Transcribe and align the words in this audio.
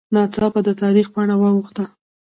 ناڅاپه 0.13 0.59
د 0.67 0.69
تاریخ 0.81 1.07
پاڼه 1.13 1.35
واوښته 1.41 1.85